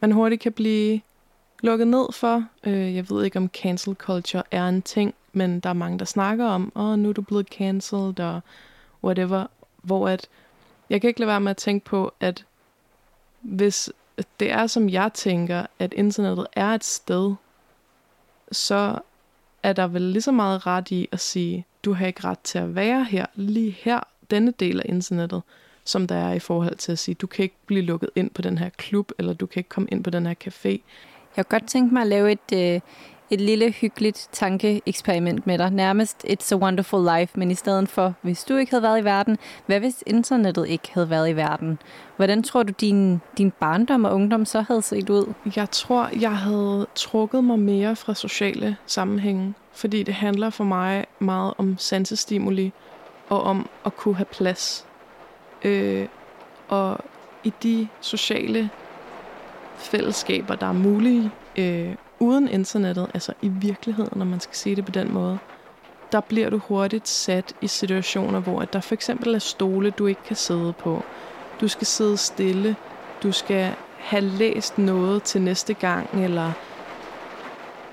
[0.00, 1.00] man hurtigt kan blive
[1.62, 2.44] lukket ned for.
[2.64, 6.04] Øh, jeg ved ikke, om cancel culture er en ting, men der er mange, der
[6.04, 8.40] snakker om, åh, oh, nu er du blevet cancelled, og
[9.04, 9.46] whatever.
[9.82, 10.28] Hvor at
[10.90, 12.44] jeg kan ikke lade være med at tænke på, at
[13.40, 13.90] hvis
[14.40, 17.34] det er, som jeg tænker, at internettet er et sted,
[18.52, 18.98] så
[19.62, 22.58] er der vel lige så meget ret i at sige, du har ikke ret til
[22.58, 25.42] at være her, lige her, denne del af internettet,
[25.84, 28.42] som der er i forhold til at sige, du kan ikke blive lukket ind på
[28.42, 30.78] den her klub, eller du kan ikke komme ind på den her café.
[31.36, 32.80] Jeg kunne godt tænke mig at lave et, øh,
[33.30, 35.70] et lille hyggeligt tankeeksperiment med dig.
[35.70, 39.04] Nærmest It's a Wonderful Life, men i stedet for, hvis du ikke havde været i
[39.04, 41.78] verden, hvad hvis internettet ikke havde været i verden?
[42.16, 45.32] Hvordan tror du, din, din barndom og ungdom så havde set ud?
[45.56, 51.04] Jeg tror, jeg havde trukket mig mere fra sociale sammenhænge, fordi det handler for mig
[51.18, 52.72] meget om sansestimuli
[53.28, 54.86] og om at kunne have plads.
[55.64, 56.06] Øh,
[56.68, 56.98] og
[57.44, 58.70] i de sociale
[59.82, 64.84] fællesskaber, der er mulige, øh, uden internettet, altså i virkeligheden, når man skal sige det
[64.84, 65.38] på den måde,
[66.12, 70.06] der bliver du hurtigt sat i situationer, hvor at der for eksempel er stole, du
[70.06, 71.02] ikke kan sidde på.
[71.60, 72.76] Du skal sidde stille.
[73.22, 76.52] Du skal have læst noget til næste gang, eller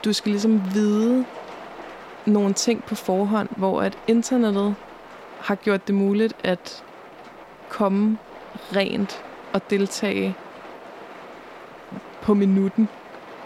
[0.06, 1.26] du skal ligesom vide
[2.26, 4.76] nogle ting på forhånd, hvor at internettet
[5.40, 6.84] har gjort det muligt at
[7.70, 8.18] komme
[8.76, 9.24] rent
[9.54, 10.36] og deltage
[12.22, 12.90] på minuten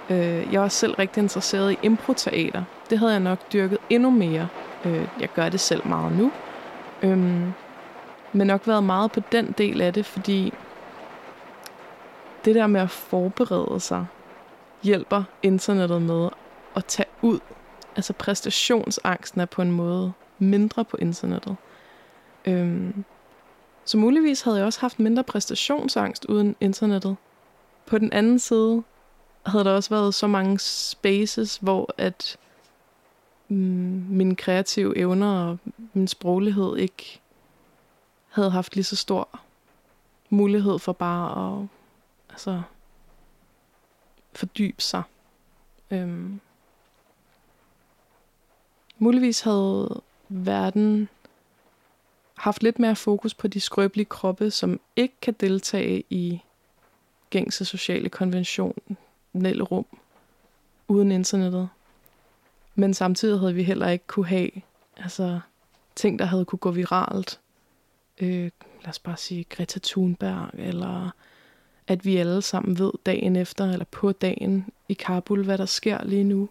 [0.09, 2.63] Øh, jeg var selv rigtig interesseret i improteater.
[2.89, 4.47] Det havde jeg nok dyrket endnu mere.
[4.85, 6.31] Øh, jeg gør det selv meget nu.
[7.01, 7.53] Øhm,
[8.31, 10.53] men nok været meget på den del af det, fordi
[12.45, 14.05] det der med at forberede sig,
[14.83, 16.29] hjælper internettet med
[16.75, 17.39] at tage ud.
[17.95, 21.55] Altså præstationsangsten er på en måde mindre på internettet.
[22.45, 23.05] Øhm,
[23.85, 27.15] så muligvis havde jeg også haft mindre præstationsangst uden internettet.
[27.85, 28.83] På den anden side,
[29.45, 32.37] havde der også været så mange spaces, hvor at
[33.47, 35.57] mm, mine kreative evner og
[35.93, 37.21] min sproglighed ikke
[38.29, 39.39] havde haft lige så stor
[40.29, 41.67] mulighed for bare at
[42.29, 42.61] altså,
[44.33, 45.03] fordybe sig.
[45.91, 46.39] Øhm.
[48.97, 51.09] Muligvis havde verden
[52.35, 56.41] haft lidt mere fokus på de skrøbelige kroppe, som ikke kan deltage i
[57.33, 59.85] gængse sociale konvention, konventionelle rum
[60.87, 61.69] uden internettet.
[62.75, 64.49] Men samtidig havde vi heller ikke kunne have
[64.97, 65.39] altså,
[65.95, 67.39] ting, der havde kunne gå viralt.
[68.21, 68.49] Øh,
[68.81, 71.11] lad os bare sige Greta Thunberg, eller
[71.87, 76.03] at vi alle sammen ved dagen efter, eller på dagen i Kabul, hvad der sker
[76.03, 76.49] lige nu.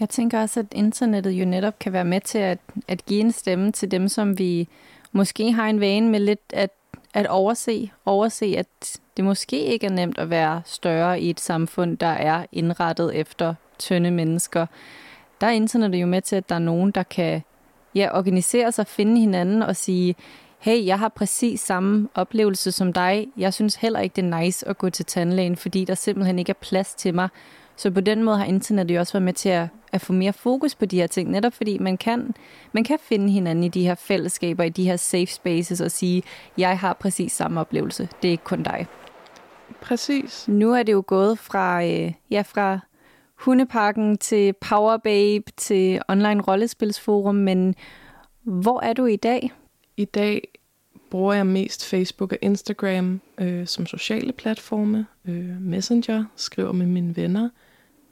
[0.00, 3.32] Jeg tænker også, at internettet jo netop kan være med til at, at give en
[3.32, 4.68] stemme til dem, som vi
[5.12, 6.70] måske har en vane med lidt at
[7.14, 11.98] at overse, overse, at det måske ikke er nemt at være større i et samfund,
[11.98, 14.66] der er indrettet efter tynde mennesker.
[15.40, 17.42] Der er internettet jo med til, at der er nogen, der kan
[17.94, 20.14] ja, organisere sig, finde hinanden og sige,
[20.58, 23.28] hey, jeg har præcis samme oplevelse som dig.
[23.36, 26.50] Jeg synes heller ikke, det er nice at gå til tandlægen, fordi der simpelthen ikke
[26.50, 27.28] er plads til mig.
[27.76, 30.32] Så på den måde har internettet jo også været med til at, at få mere
[30.32, 32.34] fokus på de her ting, netop fordi man kan,
[32.72, 36.22] man kan finde hinanden i de her fællesskaber, i de her safe spaces og sige,
[36.58, 38.86] jeg har præcis samme oplevelse, det er ikke kun dig.
[39.80, 40.48] Præcis.
[40.48, 42.78] Nu er det jo gået fra, øh, ja, fra
[43.34, 47.74] hundeparken til Power Babe til online rollespilsforum, men
[48.42, 49.52] hvor er du i dag?
[49.96, 50.48] I dag
[51.10, 55.06] bruger jeg mest Facebook og Instagram øh, som sociale platforme.
[55.24, 57.48] Øh, Messenger skriver med mine venner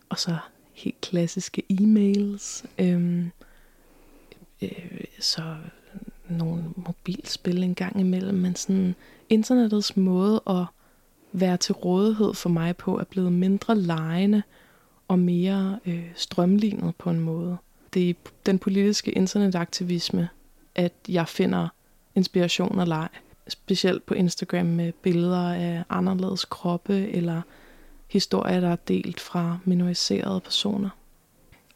[0.09, 0.37] og så
[0.79, 2.65] helt klassiske e-mails.
[2.79, 3.31] Øhm,
[4.63, 5.57] øh, så
[6.29, 8.95] nogle mobilspil en gang imellem, men sådan
[9.29, 10.65] internettets måde at
[11.33, 14.43] være til rådighed for mig på er blevet mindre lejende
[15.09, 17.57] og mere øh, strømlignet på en måde.
[17.95, 18.15] Det er
[18.47, 20.29] den politiske internetaktivisme,
[20.75, 21.69] at jeg finder
[22.15, 23.09] inspiration og leg.
[23.49, 27.43] Specielt på Instagram med billeder af anderledes kroppe eller
[28.11, 30.89] historier, der er delt fra minoriserede personer.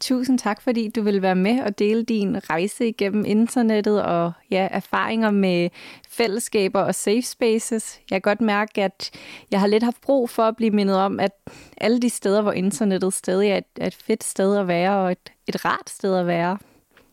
[0.00, 4.68] Tusind tak, fordi du vil være med og dele din rejse igennem internettet og ja,
[4.70, 5.70] erfaringer med
[6.08, 8.00] fællesskaber og safe spaces.
[8.10, 9.10] Jeg kan godt mærke, at
[9.50, 11.32] jeg har lidt haft brug for at blive mindet om, at
[11.76, 15.32] alle de steder, hvor internettet stadig er et, et fedt sted at være og et,
[15.46, 16.58] et rart sted at være.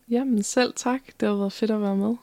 [0.10, 1.02] Jamen selv tak.
[1.20, 2.16] Det har været fedt at være med.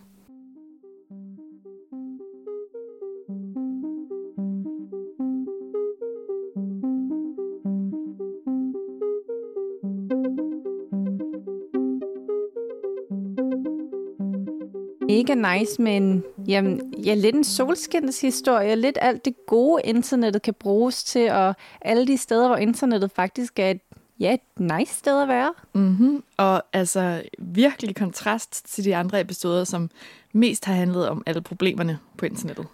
[15.17, 20.55] Mega nice med en, jamen, ja, lidt en solskinshistorie, lidt alt det gode internettet kan
[20.55, 23.81] bruges til, og alle de steder, hvor internettet faktisk er et,
[24.21, 25.55] ja, et nice sted at være.
[25.73, 26.23] Mm-hmm.
[26.37, 29.91] Og altså virkelig kontrast til de andre episoder, som
[30.33, 32.67] mest har handlet om alle problemerne på internettet.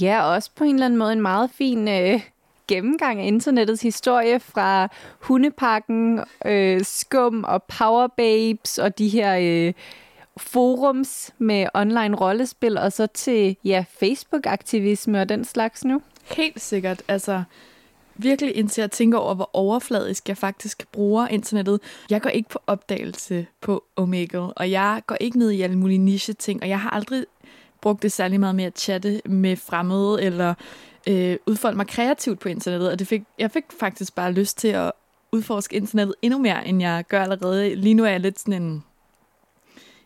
[0.00, 2.20] Ja, også på en eller anden måde en meget fin øh,
[2.68, 4.88] gennemgang af internettets historie fra
[5.20, 9.72] hundepakken, øh, skum og powerbabes og de her øh,
[10.40, 16.02] forums med online rollespil, og så til ja, Facebook-aktivisme og den slags nu.
[16.36, 17.02] Helt sikkert.
[17.08, 17.42] Altså,
[18.14, 21.80] virkelig indtil jeg tænker over, hvor overfladisk jeg faktisk bruger internettet.
[22.10, 25.98] Jeg går ikke på opdagelse på Omegle, og jeg går ikke ned i alle mulige
[25.98, 27.24] niche-ting, og jeg har aldrig
[27.80, 30.54] brugt det særlig meget med at chatte med fremmede, eller
[31.08, 34.68] øh, udfolde mig kreativt på internettet, og det fik, jeg fik faktisk bare lyst til
[34.68, 34.92] at
[35.32, 37.74] udforske internettet endnu mere, end jeg gør allerede.
[37.74, 38.84] Lige nu er jeg lidt sådan en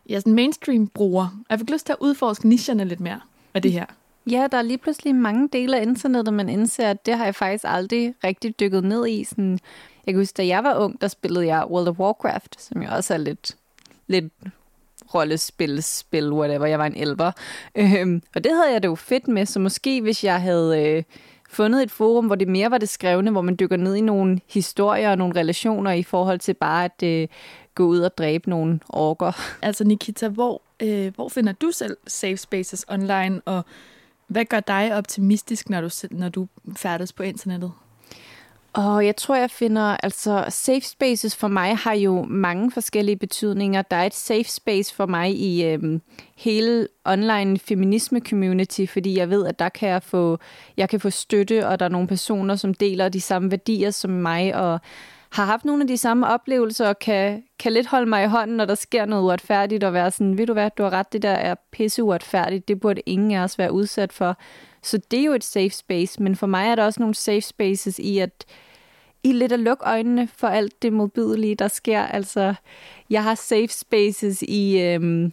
[0.08, 3.20] ja, sådan mainstream-bruger, jeg fik lyst til at udforske nicherne lidt mere
[3.54, 3.84] af det her.
[4.30, 7.34] Ja, der er lige pludselig mange dele af internettet, man indser, at det har jeg
[7.34, 9.24] faktisk aldrig rigtig dykket ned i.
[9.24, 9.58] Sådan,
[10.06, 12.88] jeg kan huske, da jeg var ung, der spillede jeg World of Warcraft, som jo
[12.90, 13.56] også er lidt,
[14.06, 14.32] lidt
[15.14, 16.66] rollespil, spil, whatever.
[16.66, 17.32] Jeg var en elver.
[17.74, 21.02] Øhm, og det havde jeg det jo fedt med, så måske hvis jeg havde øh,
[21.54, 24.40] fundet et forum, hvor det mere var det skrevne, hvor man dykker ned i nogle
[24.48, 27.28] historier og nogle relationer i forhold til bare at øh,
[27.74, 29.32] gå ud og dræbe nogle orker.
[29.62, 33.64] Altså Nikita, hvor, øh, hvor finder du selv safe spaces online, og
[34.26, 37.72] hvad gør dig optimistisk, når du, når du færdes på internettet?
[38.74, 43.82] Og jeg tror, jeg finder, altså safe spaces for mig har jo mange forskellige betydninger.
[43.82, 46.00] Der er et safe space for mig i øhm,
[46.36, 50.38] hele online feminisme community, fordi jeg ved, at der kan jeg få,
[50.76, 54.10] jeg kan få støtte, og der er nogle personer, som deler de samme værdier som
[54.10, 54.80] mig, og
[55.32, 58.56] har haft nogle af de samme oplevelser, og kan, kan lidt holde mig i hånden,
[58.56, 61.22] når der sker noget uretfærdigt, og være sådan, ved du hvad, du har ret, det
[61.22, 64.36] der er pisse uretfærdigt, det burde ingen af os være udsat for.
[64.84, 67.40] Så det er jo et safe space, men for mig er der også nogle safe
[67.40, 68.44] spaces i, at
[69.22, 72.02] i lidt at lukke øjnene for alt det modbydelige, der sker.
[72.02, 72.54] Altså,
[73.10, 75.32] jeg har safe spaces i, øhm,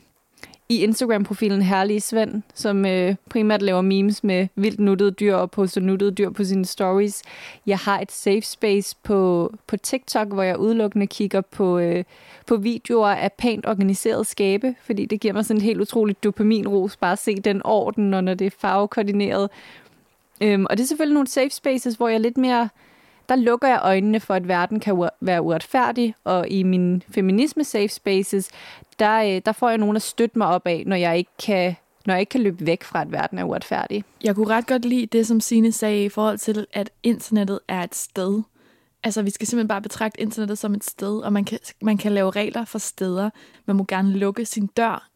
[0.71, 5.81] i Instagram-profilen Herlige Svend, som øh, primært laver memes med vildt nuttede dyr og poster
[5.81, 7.23] nuttede dyr på sine stories.
[7.65, 12.03] Jeg har et safe space på, på TikTok, hvor jeg udelukkende kigger på, øh,
[12.47, 16.97] på videoer af pænt organiseret skabe, fordi det giver mig sådan et helt utroligt dopaminros
[16.97, 19.49] bare at se den orden, og når det er farvekoordineret.
[20.41, 22.69] Øhm, og det er selvfølgelig nogle safe spaces, hvor jeg lidt mere
[23.29, 27.87] der lukker jeg øjnene for, at verden kan være uretfærdig, og i min feminisme safe
[27.87, 28.49] spaces,
[28.99, 31.75] der, øh, der får jeg nogen at støtte mig op af, når jeg ikke kan
[32.05, 34.03] når jeg ikke kan løbe væk fra, at verden er uretfærdig.
[34.23, 37.83] Jeg kunne ret godt lide det, som Sine sagde i forhold til, at internettet er
[37.83, 38.41] et sted.
[39.03, 42.11] Altså, vi skal simpelthen bare betragte internettet som et sted, og man kan, man kan
[42.11, 43.29] lave regler for steder.
[43.65, 45.09] Man må gerne lukke sin dør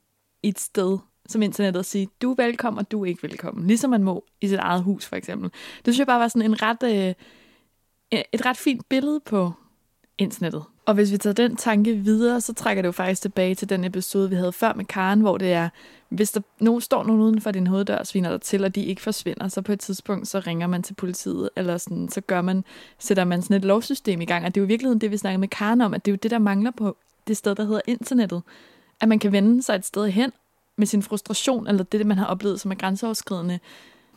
[0.44, 3.68] i et sted, som internettet og sige, du er velkommen, og du er ikke velkommen.
[3.68, 5.50] Ligesom man må i sit eget hus, for eksempel.
[5.86, 6.84] Det synes jeg bare var sådan en ret...
[6.84, 7.14] Øh,
[8.12, 9.54] et ret fint billede på
[10.18, 10.64] internettet.
[10.86, 13.84] Og hvis vi tager den tanke videre, så trækker det jo faktisk tilbage til den
[13.84, 15.70] episode, vi havde før med Karen, hvor det er,
[16.10, 18.86] hvis der nogen, står nogen uden for din hoveddør og sviner dig til, og de
[18.86, 22.42] ikke forsvinder, så på et tidspunkt, så ringer man til politiet, eller sådan, så gør
[22.42, 22.64] man,
[23.00, 24.46] sætter man sådan et lovsystem i gang.
[24.46, 26.20] Og det er jo virkelig det, vi snakker med Karen om, at det er jo
[26.24, 28.42] det, der mangler på det sted, der hedder internettet.
[29.02, 30.32] At man kan vende sig et sted hen
[30.78, 33.60] med sin frustration, eller det, man har oplevet som er grænseoverskridende,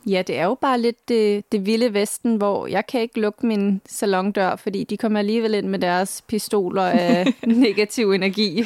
[0.07, 3.45] Ja, det er jo bare lidt det, det vilde vesten, hvor jeg kan ikke lukke
[3.45, 8.63] min salondør, fordi de kommer alligevel ind med deres pistoler af negativ energi.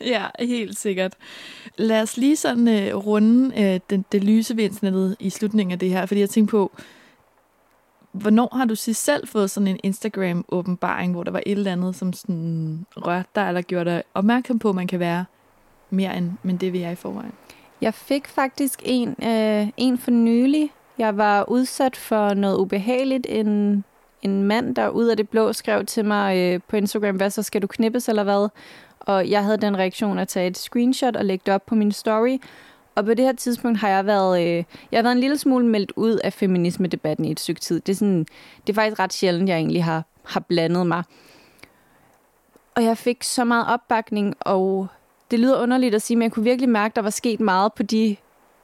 [0.00, 1.14] ja, helt sikkert.
[1.76, 5.78] Lad os lige sådan uh, runde uh, den, det lyse ved internettet i slutningen af
[5.78, 6.72] det her, fordi jeg tænker på,
[8.12, 11.96] hvornår har du sidst selv fået sådan en Instagram-åbenbaring, hvor der var et eller andet,
[11.96, 15.24] som sådan rørte dig, eller gjorde dig opmærksom på, at man kan være
[15.90, 17.32] mere end men det, vi er i forvejen?
[17.80, 20.72] Jeg fik faktisk en, øh, en for nylig.
[20.98, 23.26] Jeg var udsat for noget ubehageligt.
[23.28, 23.84] En,
[24.22, 27.42] en mand, der ud af det blå skrev til mig øh, på Instagram, hvad så
[27.42, 28.48] skal du knippes eller hvad?
[29.00, 31.92] Og jeg havde den reaktion at tage et screenshot og lægge det op på min
[31.92, 32.38] story.
[32.94, 35.66] Og på det her tidspunkt har jeg været, øh, jeg har været en lille smule
[35.66, 37.80] meldt ud af feminisme-debatten i et stykke tid.
[37.80, 38.26] Det er, sådan,
[38.66, 41.02] det er faktisk ret sjældent, jeg egentlig har, har blandet mig.
[42.74, 44.86] Og jeg fik så meget opbakning, og
[45.30, 47.72] det lyder underligt at sige, men jeg kunne virkelig mærke, at der var sket meget
[47.72, 48.16] på de,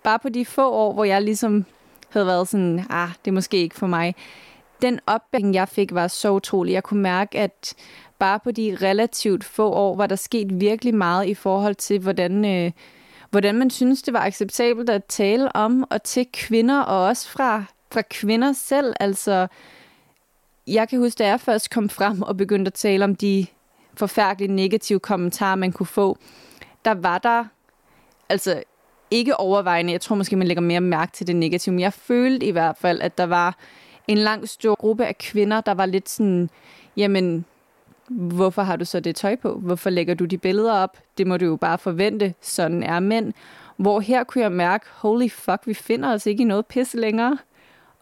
[0.02, 1.64] bare på de få år, hvor jeg ligesom
[2.08, 4.14] havde været sådan, ah, det er måske ikke for mig.
[4.82, 6.72] Den opbakning, jeg fik, var så utrolig.
[6.72, 7.74] Jeg kunne mærke, at
[8.18, 12.44] bare på de relativt få år, var der sket virkelig meget i forhold til, hvordan,
[12.44, 12.72] øh,
[13.30, 17.64] hvordan man synes, det var acceptabelt at tale om og til kvinder, og også fra,
[17.92, 18.94] fra kvinder selv.
[19.00, 19.46] Altså,
[20.66, 23.46] jeg kan huske, da jeg først kom frem og begyndte at tale om de
[23.94, 26.18] forfærdelige negative kommentarer, man kunne få,
[26.86, 27.44] der var der,
[28.28, 28.62] altså
[29.10, 32.46] ikke overvejende, jeg tror måske, man lægger mere mærke til det negative, men jeg følte
[32.46, 33.56] i hvert fald, at der var
[34.08, 36.50] en lang stor gruppe af kvinder, der var lidt sådan,
[36.96, 37.44] jamen,
[38.08, 39.54] hvorfor har du så det tøj på?
[39.54, 40.98] Hvorfor lægger du de billeder op?
[41.18, 42.34] Det må du jo bare forvente.
[42.40, 43.32] Sådan er mænd.
[43.76, 47.38] Hvor her kunne jeg mærke, holy fuck, vi finder os ikke i noget pis længere.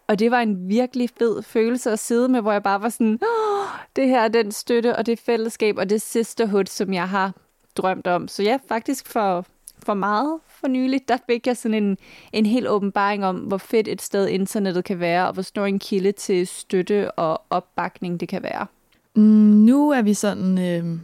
[0.07, 3.19] Og det var en virkelig fed følelse at sidde med, hvor jeg bare var sådan,
[3.23, 3.67] oh,
[3.97, 7.33] det her er den støtte og det fællesskab og det sisterhood, som jeg har
[7.77, 8.29] drømt om.
[8.29, 9.47] Så ja, faktisk for,
[9.79, 11.99] for meget for nyligt, der fik jeg sådan en,
[12.33, 15.79] en helt åbenbaring om, hvor fedt et sted internettet kan være, og hvor stor en
[15.79, 18.67] kilde til støtte og opbakning det kan være.
[19.15, 19.23] Mm,
[19.65, 20.99] nu er vi sådan øh,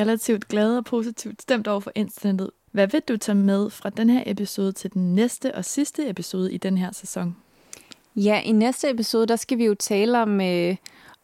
[0.00, 2.50] relativt glade og positivt stemt over for internettet.
[2.72, 6.52] Hvad vil du tage med fra den her episode til den næste og sidste episode
[6.52, 7.36] i den her sæson?
[8.16, 10.76] Ja, i næste episode, der skal vi jo tale om, øh,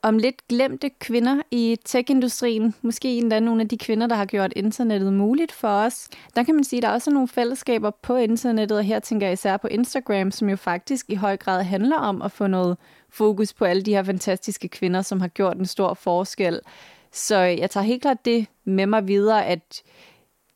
[0.03, 2.75] om lidt glemte kvinder i tech-industrien.
[2.83, 6.09] Måske endda nogle af de kvinder, der har gjort internettet muligt for os.
[6.37, 9.27] Der kan man sige, at der er også nogle fællesskaber på internettet, og her tænker
[9.27, 12.77] jeg især på Instagram, som jo faktisk i høj grad handler om at få noget
[13.11, 16.61] fokus på alle de her fantastiske kvinder, som har gjort en stor forskel.
[17.13, 19.83] Så jeg tager helt klart det med mig videre, at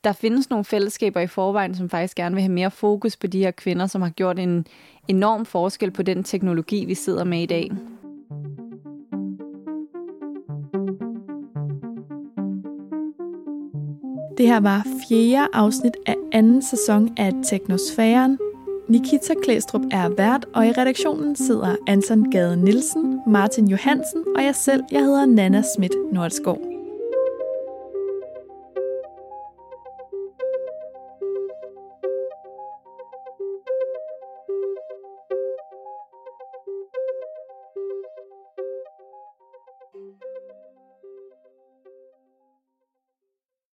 [0.05, 3.38] der findes nogle fællesskaber i forvejen, som faktisk gerne vil have mere fokus på de
[3.38, 4.66] her kvinder, som har gjort en
[5.09, 7.70] enorm forskel på den teknologi, vi sidder med i dag.
[14.39, 18.39] Det her var fjerde afsnit af anden sæson af Teknosfæren.
[18.89, 24.55] Nikita Klæstrup er vært, og i redaktionen sidder Anton Gade Nielsen, Martin Johansen og jeg
[24.55, 26.75] selv, jeg hedder Nana Schmidt Nordskov.